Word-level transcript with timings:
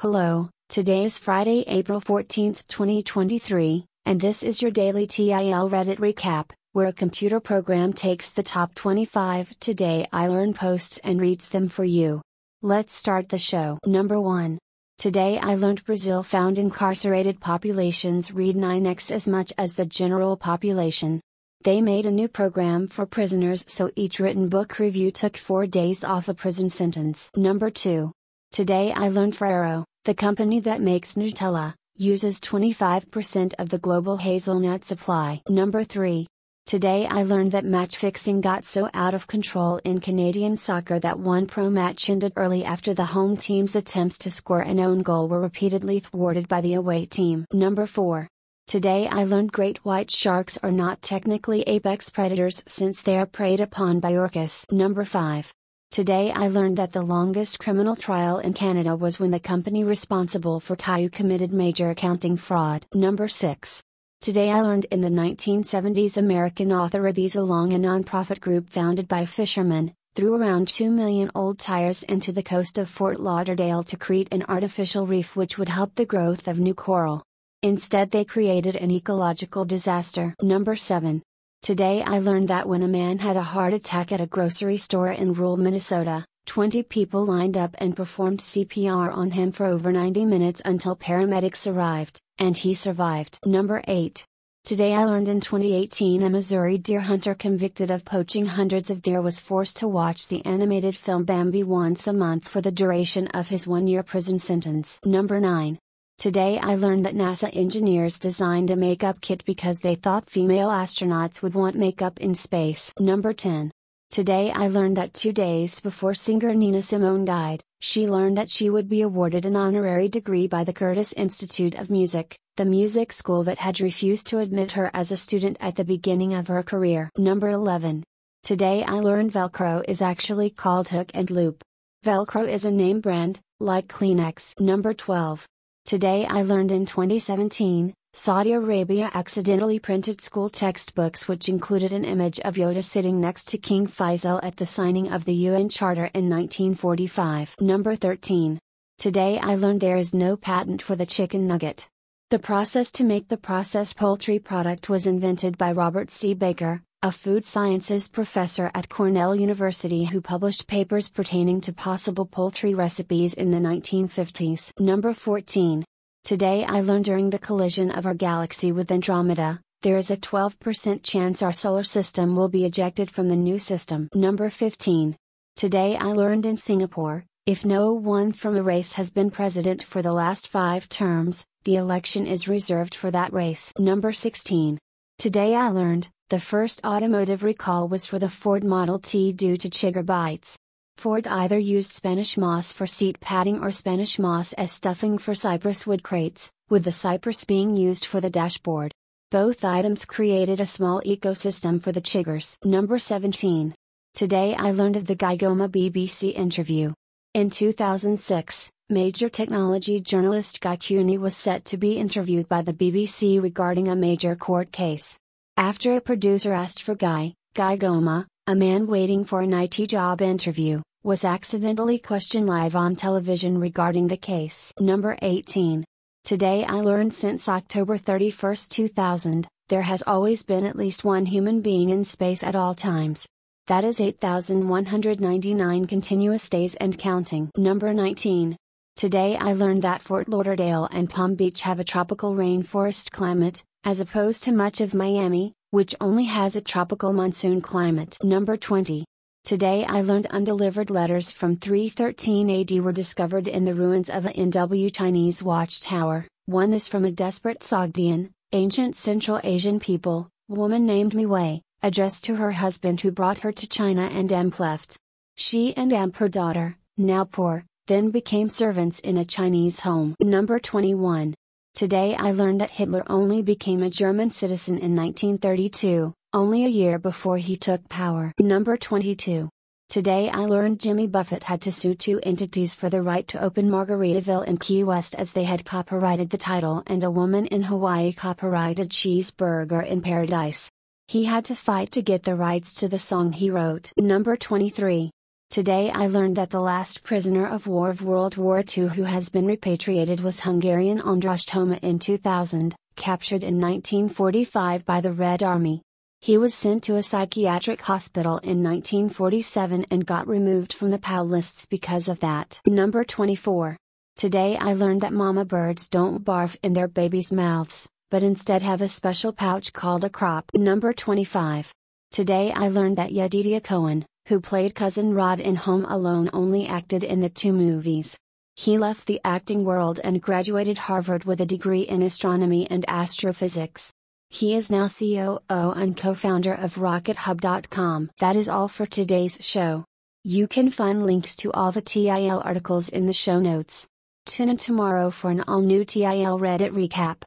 Hello, 0.00 0.48
today 0.70 1.04
is 1.04 1.18
Friday, 1.18 1.62
April 1.66 2.00
14, 2.00 2.54
2023, 2.66 3.84
and 4.06 4.18
this 4.18 4.42
is 4.42 4.62
your 4.62 4.70
daily 4.70 5.06
TIL 5.06 5.68
Reddit 5.68 5.98
recap, 5.98 6.52
where 6.72 6.86
a 6.86 6.92
computer 6.94 7.38
program 7.38 7.92
takes 7.92 8.30
the 8.30 8.42
top 8.42 8.74
25 8.74 9.54
Today 9.60 10.06
I 10.10 10.28
Learned 10.28 10.56
posts 10.56 10.96
and 11.04 11.20
reads 11.20 11.50
them 11.50 11.68
for 11.68 11.84
you. 11.84 12.22
Let's 12.62 12.94
start 12.94 13.28
the 13.28 13.36
show. 13.36 13.78
Number 13.84 14.18
1. 14.18 14.58
Today 14.96 15.38
I 15.38 15.56
learned 15.56 15.84
Brazil 15.84 16.22
found 16.22 16.56
incarcerated 16.56 17.38
populations 17.38 18.32
read 18.32 18.56
9x 18.56 19.10
as 19.10 19.26
much 19.26 19.52
as 19.58 19.74
the 19.74 19.84
general 19.84 20.38
population. 20.38 21.20
They 21.62 21.82
made 21.82 22.06
a 22.06 22.10
new 22.10 22.28
program 22.28 22.86
for 22.86 23.04
prisoners 23.04 23.66
so 23.68 23.90
each 23.96 24.18
written 24.18 24.48
book 24.48 24.78
review 24.78 25.12
took 25.12 25.36
4 25.36 25.66
days 25.66 26.02
off 26.02 26.26
a 26.26 26.32
prison 26.32 26.70
sentence. 26.70 27.28
Number 27.36 27.68
2. 27.68 28.12
Today 28.50 28.92
I 28.92 29.10
learned 29.10 29.36
Ferrero, 29.36 29.84
the 30.04 30.14
company 30.14 30.60
that 30.60 30.80
makes 30.80 31.14
Nutella, 31.14 31.74
uses 31.94 32.40
25% 32.40 33.52
of 33.58 33.68
the 33.68 33.78
global 33.78 34.16
hazelnut 34.16 34.82
supply. 34.82 35.42
Number 35.46 35.84
3. 35.84 36.26
Today 36.64 37.06
I 37.06 37.24
learned 37.24 37.52
that 37.52 37.66
match 37.66 37.96
fixing 37.96 38.40
got 38.40 38.64
so 38.64 38.88
out 38.94 39.12
of 39.12 39.26
control 39.26 39.78
in 39.84 40.00
Canadian 40.00 40.56
soccer 40.56 40.98
that 41.00 41.18
one 41.18 41.44
pro 41.44 41.68
match 41.68 42.08
ended 42.08 42.32
early 42.36 42.64
after 42.64 42.94
the 42.94 43.04
home 43.04 43.36
team's 43.36 43.74
attempts 43.74 44.16
to 44.18 44.30
score 44.30 44.60
an 44.60 44.80
own 44.80 45.02
goal 45.02 45.28
were 45.28 45.40
repeatedly 45.40 46.00
thwarted 46.00 46.48
by 46.48 46.62
the 46.62 46.74
away 46.74 47.04
team. 47.04 47.44
Number 47.52 47.84
4. 47.84 48.26
Today 48.66 49.06
I 49.06 49.24
learned 49.24 49.52
great 49.52 49.84
white 49.84 50.10
sharks 50.10 50.56
are 50.62 50.70
not 50.70 51.02
technically 51.02 51.62
apex 51.62 52.08
predators 52.08 52.62
since 52.66 53.02
they 53.02 53.18
are 53.18 53.26
preyed 53.26 53.60
upon 53.60 54.00
by 54.00 54.12
orcas. 54.12 54.64
Number 54.72 55.04
5. 55.04 55.52
Today 55.90 56.30
I 56.30 56.46
learned 56.46 56.76
that 56.76 56.92
the 56.92 57.02
longest 57.02 57.58
criminal 57.58 57.96
trial 57.96 58.38
in 58.38 58.52
Canada 58.52 58.94
was 58.94 59.18
when 59.18 59.32
the 59.32 59.40
company 59.40 59.82
responsible 59.82 60.60
for 60.60 60.76
Caillou 60.76 61.10
committed 61.10 61.52
major 61.52 61.90
accounting 61.90 62.36
fraud. 62.36 62.86
Number 62.94 63.26
6. 63.26 63.82
Today 64.20 64.52
I 64.52 64.60
learned 64.60 64.86
in 64.92 65.00
the 65.00 65.08
1970s 65.08 66.16
American 66.16 66.72
author 66.72 67.02
Adisa 67.02 67.44
Long, 67.44 67.72
a 67.72 67.76
nonprofit 67.76 68.40
group 68.40 68.70
founded 68.70 69.08
by 69.08 69.26
fishermen, 69.26 69.92
threw 70.14 70.36
around 70.36 70.68
2 70.68 70.92
million 70.92 71.28
old 71.34 71.58
tires 71.58 72.04
into 72.04 72.30
the 72.30 72.44
coast 72.44 72.78
of 72.78 72.88
Fort 72.88 73.18
Lauderdale 73.18 73.82
to 73.82 73.96
create 73.96 74.28
an 74.30 74.44
artificial 74.48 75.08
reef 75.08 75.34
which 75.34 75.58
would 75.58 75.68
help 75.68 75.96
the 75.96 76.06
growth 76.06 76.46
of 76.46 76.60
new 76.60 76.72
coral. 76.72 77.24
Instead, 77.64 78.12
they 78.12 78.24
created 78.24 78.76
an 78.76 78.92
ecological 78.92 79.64
disaster. 79.64 80.36
Number 80.40 80.76
7. 80.76 81.20
Today 81.62 82.02
I 82.02 82.20
learned 82.20 82.48
that 82.48 82.66
when 82.66 82.82
a 82.82 82.88
man 82.88 83.18
had 83.18 83.36
a 83.36 83.42
heart 83.42 83.74
attack 83.74 84.12
at 84.12 84.20
a 84.20 84.26
grocery 84.26 84.78
store 84.78 85.10
in 85.10 85.34
rural 85.34 85.58
Minnesota, 85.58 86.24
20 86.46 86.82
people 86.84 87.26
lined 87.26 87.54
up 87.54 87.76
and 87.76 87.94
performed 87.94 88.38
CPR 88.38 89.14
on 89.14 89.32
him 89.32 89.52
for 89.52 89.66
over 89.66 89.92
90 89.92 90.24
minutes 90.24 90.62
until 90.64 90.96
paramedics 90.96 91.70
arrived, 91.70 92.18
and 92.38 92.56
he 92.56 92.72
survived. 92.72 93.38
Number 93.44 93.82
8. 93.86 94.24
Today 94.64 94.94
I 94.94 95.04
learned 95.04 95.28
in 95.28 95.40
2018 95.40 96.22
a 96.22 96.30
Missouri 96.30 96.78
deer 96.78 97.00
hunter 97.00 97.34
convicted 97.34 97.90
of 97.90 98.06
poaching 98.06 98.46
hundreds 98.46 98.88
of 98.88 99.02
deer 99.02 99.20
was 99.20 99.38
forced 99.38 99.76
to 99.78 99.88
watch 99.88 100.28
the 100.28 100.44
animated 100.46 100.96
film 100.96 101.24
Bambi 101.24 101.62
once 101.62 102.06
a 102.06 102.14
month 102.14 102.48
for 102.48 102.62
the 102.62 102.72
duration 102.72 103.26
of 103.28 103.48
his 103.48 103.66
one 103.66 103.86
year 103.86 104.02
prison 104.02 104.38
sentence. 104.38 104.98
Number 105.04 105.38
9. 105.38 105.78
Today 106.20 106.58
I 106.58 106.74
learned 106.74 107.06
that 107.06 107.14
NASA 107.14 107.48
engineers 107.56 108.18
designed 108.18 108.70
a 108.70 108.76
makeup 108.76 109.22
kit 109.22 109.42
because 109.46 109.78
they 109.78 109.94
thought 109.94 110.28
female 110.28 110.68
astronauts 110.68 111.40
would 111.40 111.54
want 111.54 111.76
makeup 111.76 112.20
in 112.20 112.34
space. 112.34 112.92
Number 113.00 113.32
10. 113.32 113.70
Today 114.10 114.52
I 114.54 114.68
learned 114.68 114.98
that 114.98 115.14
two 115.14 115.32
days 115.32 115.80
before 115.80 116.12
singer 116.12 116.52
Nina 116.52 116.82
Simone 116.82 117.24
died, 117.24 117.62
she 117.80 118.06
learned 118.06 118.36
that 118.36 118.50
she 118.50 118.68
would 118.68 118.86
be 118.86 119.00
awarded 119.00 119.46
an 119.46 119.56
honorary 119.56 120.10
degree 120.10 120.46
by 120.46 120.62
the 120.62 120.74
Curtis 120.74 121.14
Institute 121.14 121.74
of 121.74 121.88
Music, 121.88 122.36
the 122.56 122.66
music 122.66 123.14
school 123.14 123.42
that 123.44 123.60
had 123.60 123.80
refused 123.80 124.26
to 124.26 124.40
admit 124.40 124.72
her 124.72 124.90
as 124.92 125.10
a 125.10 125.16
student 125.16 125.56
at 125.58 125.76
the 125.76 125.86
beginning 125.86 126.34
of 126.34 126.48
her 126.48 126.62
career. 126.62 127.08
Number 127.16 127.48
11. 127.48 128.04
Today 128.42 128.84
I 128.84 129.00
learned 129.00 129.32
Velcro 129.32 129.82
is 129.88 130.02
actually 130.02 130.50
called 130.50 130.88
Hook 130.88 131.10
and 131.14 131.30
Loop. 131.30 131.64
Velcro 132.04 132.46
is 132.46 132.66
a 132.66 132.70
name 132.70 133.00
brand, 133.00 133.40
like 133.58 133.88
Kleenex. 133.88 134.60
Number 134.60 134.92
12. 134.92 135.46
Today 135.84 136.24
I 136.26 136.42
learned 136.42 136.70
in 136.70 136.86
2017, 136.86 137.94
Saudi 138.12 138.52
Arabia 138.52 139.10
accidentally 139.14 139.78
printed 139.78 140.20
school 140.20 140.48
textbooks 140.48 141.26
which 141.26 141.48
included 141.48 141.92
an 141.92 142.04
image 142.04 142.38
of 142.40 142.54
Yoda 142.54 142.84
sitting 142.84 143.20
next 143.20 143.48
to 143.48 143.58
King 143.58 143.86
Faisal 143.86 144.38
at 144.42 144.56
the 144.56 144.66
signing 144.66 145.10
of 145.10 145.24
the 145.24 145.34
UN 145.34 145.68
Charter 145.68 146.10
in 146.14 146.28
1945. 146.28 147.56
Number 147.60 147.96
13. 147.96 148.58
Today 148.98 149.38
I 149.40 149.54
learned 149.56 149.80
there 149.80 149.96
is 149.96 150.14
no 150.14 150.36
patent 150.36 150.82
for 150.82 150.94
the 150.94 151.06
chicken 151.06 151.46
nugget. 151.46 151.88
The 152.30 152.38
process 152.38 152.92
to 152.92 153.04
make 153.04 153.28
the 153.28 153.36
processed 153.36 153.96
poultry 153.96 154.38
product 154.38 154.88
was 154.88 155.06
invented 155.06 155.58
by 155.58 155.72
Robert 155.72 156.10
C. 156.10 156.34
Baker, 156.34 156.82
a 157.02 157.10
food 157.10 157.42
sciences 157.46 158.08
professor 158.08 158.70
at 158.74 158.90
Cornell 158.90 159.34
University 159.34 160.04
who 160.04 160.20
published 160.20 160.66
papers 160.66 161.08
pertaining 161.08 161.58
to 161.62 161.72
possible 161.72 162.26
poultry 162.26 162.74
recipes 162.74 163.32
in 163.32 163.50
the 163.50 163.58
1950s. 163.58 164.70
Number 164.78 165.14
14. 165.14 165.82
Today 166.24 166.62
I 166.62 166.82
learned 166.82 167.06
during 167.06 167.30
the 167.30 167.38
collision 167.38 167.90
of 167.90 168.04
our 168.04 168.12
galaxy 168.12 168.70
with 168.70 168.92
Andromeda, 168.92 169.62
there 169.80 169.96
is 169.96 170.10
a 170.10 170.16
12% 170.18 171.02
chance 171.02 171.40
our 171.40 171.54
solar 171.54 171.84
system 171.84 172.36
will 172.36 172.50
be 172.50 172.66
ejected 172.66 173.10
from 173.10 173.28
the 173.28 173.36
new 173.36 173.58
system. 173.58 174.06
Number 174.14 174.50
15. 174.50 175.16
Today 175.56 175.96
I 175.96 176.12
learned 176.12 176.44
in 176.44 176.58
Singapore, 176.58 177.24
if 177.46 177.64
no 177.64 177.94
one 177.94 178.30
from 178.32 178.58
a 178.58 178.62
race 178.62 178.92
has 178.92 179.10
been 179.10 179.30
president 179.30 179.82
for 179.82 180.02
the 180.02 180.12
last 180.12 180.48
five 180.48 180.86
terms, 180.90 181.46
the 181.64 181.76
election 181.76 182.26
is 182.26 182.46
reserved 182.46 182.94
for 182.94 183.10
that 183.10 183.32
race. 183.32 183.72
Number 183.78 184.12
16. 184.12 184.78
Today 185.20 185.54
I 185.54 185.68
learned, 185.68 186.08
the 186.30 186.40
first 186.40 186.80
automotive 186.82 187.42
recall 187.42 187.88
was 187.88 188.06
for 188.06 188.18
the 188.18 188.30
Ford 188.30 188.64
Model 188.64 188.98
T 188.98 189.34
due 189.34 189.58
to 189.58 189.68
chigger 189.68 190.02
bites. 190.02 190.56
Ford 190.96 191.26
either 191.26 191.58
used 191.58 191.92
Spanish 191.92 192.38
moss 192.38 192.72
for 192.72 192.86
seat 192.86 193.20
padding 193.20 193.62
or 193.62 193.70
Spanish 193.70 194.18
moss 194.18 194.54
as 194.54 194.72
stuffing 194.72 195.18
for 195.18 195.34
cypress 195.34 195.86
wood 195.86 196.02
crates, 196.02 196.50
with 196.70 196.84
the 196.84 196.90
cypress 196.90 197.44
being 197.44 197.76
used 197.76 198.06
for 198.06 198.22
the 198.22 198.30
dashboard. 198.30 198.94
Both 199.30 199.62
items 199.62 200.06
created 200.06 200.58
a 200.58 200.64
small 200.64 201.02
ecosystem 201.02 201.82
for 201.82 201.92
the 201.92 202.00
chiggers. 202.00 202.56
Number 202.64 202.98
17. 202.98 203.74
Today 204.14 204.54
I 204.54 204.70
learned 204.70 204.96
of 204.96 205.04
the 205.04 205.16
Guy 205.16 205.36
Goma 205.36 205.68
BBC 205.68 206.32
interview. 206.34 206.94
In 207.32 207.48
2006, 207.48 208.72
major 208.88 209.28
technology 209.28 210.00
journalist 210.00 210.60
Guy 210.60 210.76
Kewney 210.76 211.16
was 211.16 211.36
set 211.36 211.64
to 211.66 211.76
be 211.76 211.92
interviewed 211.92 212.48
by 212.48 212.62
the 212.62 212.72
BBC 212.72 213.40
regarding 213.40 213.86
a 213.86 213.94
major 213.94 214.34
court 214.34 214.72
case. 214.72 215.16
After 215.56 215.94
a 215.94 216.00
producer 216.00 216.52
asked 216.52 216.82
for 216.82 216.96
Guy, 216.96 217.34
Guy 217.54 217.76
Goma, 217.76 218.26
a 218.48 218.56
man 218.56 218.88
waiting 218.88 219.24
for 219.24 219.42
an 219.42 219.54
IT 219.54 219.90
job 219.90 220.20
interview, 220.20 220.82
was 221.04 221.22
accidentally 221.24 222.00
questioned 222.00 222.48
live 222.48 222.74
on 222.74 222.96
television 222.96 223.58
regarding 223.58 224.08
the 224.08 224.16
case. 224.16 224.72
Number 224.80 225.16
18. 225.22 225.84
Today 226.24 226.64
I 226.64 226.80
learned 226.80 227.14
since 227.14 227.48
October 227.48 227.96
31, 227.96 228.56
2000, 228.68 229.46
there 229.68 229.82
has 229.82 230.02
always 230.04 230.42
been 230.42 230.66
at 230.66 230.74
least 230.74 231.04
one 231.04 231.26
human 231.26 231.60
being 231.60 231.90
in 231.90 232.02
space 232.02 232.42
at 232.42 232.56
all 232.56 232.74
times. 232.74 233.28
That 233.70 233.84
is 233.84 234.00
8,199 234.00 235.84
continuous 235.84 236.48
days 236.48 236.74
and 236.74 236.98
counting. 236.98 237.52
Number 237.56 237.94
19. 237.94 238.56
Today 238.96 239.36
I 239.36 239.52
learned 239.52 239.82
that 239.82 240.02
Fort 240.02 240.28
Lauderdale 240.28 240.88
and 240.90 241.08
Palm 241.08 241.36
Beach 241.36 241.62
have 241.62 241.78
a 241.78 241.84
tropical 241.84 242.34
rainforest 242.34 243.12
climate, 243.12 243.62
as 243.84 244.00
opposed 244.00 244.42
to 244.42 244.50
much 244.50 244.80
of 244.80 244.92
Miami, 244.92 245.52
which 245.70 245.94
only 246.00 246.24
has 246.24 246.56
a 246.56 246.60
tropical 246.60 247.12
monsoon 247.12 247.60
climate. 247.60 248.18
Number 248.24 248.56
20. 248.56 249.04
Today 249.44 249.84
I 249.84 250.00
learned 250.00 250.26
undelivered 250.26 250.90
letters 250.90 251.30
from 251.30 251.54
313 251.54 252.50
AD 252.50 252.72
were 252.82 252.90
discovered 252.90 253.46
in 253.46 253.66
the 253.66 253.74
ruins 253.76 254.10
of 254.10 254.26
a 254.26 254.30
NW 254.30 254.92
Chinese 254.92 255.44
watchtower. 255.44 256.26
One 256.46 256.72
is 256.72 256.88
from 256.88 257.04
a 257.04 257.12
desperate 257.12 257.60
Sogdian, 257.60 258.30
ancient 258.50 258.96
Central 258.96 259.40
Asian 259.44 259.78
people, 259.78 260.28
woman 260.48 260.86
named 260.86 261.12
Miwei, 261.12 261.60
addressed 261.82 262.24
to 262.24 262.36
her 262.36 262.52
husband 262.52 263.00
who 263.00 263.10
brought 263.10 263.38
her 263.38 263.52
to 263.52 263.68
China 263.68 264.02
and 264.12 264.30
Amp 264.32 264.58
left. 264.60 264.96
She 265.36 265.76
and 265.76 265.92
Amp 265.92 266.16
her 266.16 266.28
daughter, 266.28 266.76
now 266.96 267.24
poor, 267.24 267.64
then 267.86 268.10
became 268.10 268.48
servants 268.48 269.00
in 269.00 269.16
a 269.16 269.24
Chinese 269.24 269.80
home. 269.80 270.14
Number 270.20 270.58
21. 270.58 271.34
Today 271.74 272.14
I 272.14 272.32
learned 272.32 272.60
that 272.60 272.72
Hitler 272.72 273.04
only 273.08 273.42
became 273.42 273.82
a 273.82 273.90
German 273.90 274.30
citizen 274.30 274.78
in 274.78 274.94
1932, 274.94 276.12
only 276.32 276.64
a 276.64 276.68
year 276.68 276.98
before 276.98 277.38
he 277.38 277.56
took 277.56 277.88
power. 277.88 278.32
Number 278.38 278.76
22. 278.76 279.48
Today 279.88 280.30
I 280.30 280.44
learned 280.44 280.78
Jimmy 280.78 281.08
Buffett 281.08 281.44
had 281.44 281.62
to 281.62 281.72
sue 281.72 281.94
two 281.94 282.20
entities 282.22 282.74
for 282.74 282.88
the 282.88 283.02
right 283.02 283.26
to 283.26 283.42
open 283.42 283.68
Margaritaville 283.68 284.46
in 284.46 284.56
Key 284.58 284.84
West 284.84 285.16
as 285.16 285.32
they 285.32 285.42
had 285.42 285.64
copyrighted 285.64 286.30
the 286.30 286.38
title 286.38 286.82
and 286.86 287.02
a 287.02 287.10
woman 287.10 287.46
in 287.46 287.64
Hawaii 287.64 288.12
copyrighted 288.12 288.90
Cheeseburger 288.90 289.84
in 289.84 290.00
Paradise. 290.00 290.70
He 291.10 291.24
had 291.24 291.44
to 291.46 291.56
fight 291.56 291.90
to 291.94 292.02
get 292.02 292.22
the 292.22 292.36
rights 292.36 292.72
to 292.74 292.86
the 292.86 293.00
song 293.00 293.32
he 293.32 293.50
wrote. 293.50 293.90
Number 293.98 294.36
23. 294.36 295.10
Today 295.48 295.90
I 295.90 296.06
learned 296.06 296.36
that 296.36 296.50
the 296.50 296.60
last 296.60 297.02
prisoner 297.02 297.48
of 297.48 297.66
war 297.66 297.90
of 297.90 298.00
World 298.00 298.36
War 298.36 298.60
II 298.60 298.86
who 298.86 299.02
has 299.02 299.28
been 299.28 299.44
repatriated 299.44 300.20
was 300.20 300.38
Hungarian 300.38 301.00
Andras 301.00 301.44
Toma 301.44 301.80
in 301.82 301.98
2000, 301.98 302.76
captured 302.94 303.42
in 303.42 303.60
1945 303.60 304.84
by 304.84 305.00
the 305.00 305.12
Red 305.12 305.42
Army. 305.42 305.82
He 306.20 306.38
was 306.38 306.54
sent 306.54 306.84
to 306.84 306.94
a 306.94 307.02
psychiatric 307.02 307.80
hospital 307.80 308.38
in 308.38 308.62
1947 308.62 309.86
and 309.90 310.06
got 310.06 310.28
removed 310.28 310.72
from 310.72 310.92
the 310.92 310.98
POW 311.00 311.24
lists 311.24 311.66
because 311.66 312.06
of 312.06 312.20
that. 312.20 312.60
Number 312.68 313.02
24. 313.02 313.76
Today 314.14 314.56
I 314.58 314.74
learned 314.74 315.00
that 315.00 315.12
mama 315.12 315.44
birds 315.44 315.88
don't 315.88 316.24
barf 316.24 316.56
in 316.62 316.74
their 316.74 316.86
babies' 316.86 317.32
mouths, 317.32 317.88
but 318.10 318.22
instead 318.22 318.62
have 318.62 318.80
a 318.80 318.88
special 318.88 319.32
pouch 319.32 319.72
called 319.72 320.04
a 320.04 320.10
crop. 320.10 320.50
Number 320.54 320.92
25. 320.92 321.72
Today 322.10 322.52
I 322.52 322.68
learned 322.68 322.96
that 322.96 323.12
Jedidiah 323.12 323.62
Cohen, 323.62 324.04
who 324.26 324.40
played 324.40 324.74
cousin 324.74 325.14
Rod 325.14 325.40
in 325.40 325.56
Home 325.56 325.84
Alone, 325.84 326.28
only 326.32 326.66
acted 326.66 327.04
in 327.04 327.20
the 327.20 327.28
two 327.28 327.52
movies. 327.52 328.18
He 328.56 328.76
left 328.76 329.06
the 329.06 329.20
acting 329.24 329.64
world 329.64 330.00
and 330.04 330.20
graduated 330.20 330.76
Harvard 330.76 331.24
with 331.24 331.40
a 331.40 331.46
degree 331.46 331.82
in 331.82 332.02
astronomy 332.02 332.68
and 332.70 332.84
astrophysics. 332.88 333.92
He 334.28 334.54
is 334.54 334.70
now 334.70 334.86
COO 334.86 335.40
and 335.48 335.96
co 335.96 336.14
founder 336.14 336.54
of 336.54 336.74
RocketHub.com. 336.74 338.10
That 338.18 338.36
is 338.36 338.48
all 338.48 338.68
for 338.68 338.86
today's 338.86 339.44
show. 339.44 339.84
You 340.22 340.46
can 340.46 340.68
find 340.68 341.06
links 341.06 341.34
to 341.36 341.50
all 341.52 341.72
the 341.72 341.80
TIL 341.80 342.42
articles 342.44 342.88
in 342.90 343.06
the 343.06 343.12
show 343.12 343.40
notes. 343.40 343.86
Tune 344.26 344.50
in 344.50 344.58
tomorrow 344.58 345.10
for 345.10 345.30
an 345.30 345.42
all 345.48 345.62
new 345.62 345.84
TIL 345.84 346.38
Reddit 346.38 346.72
recap. 346.72 347.16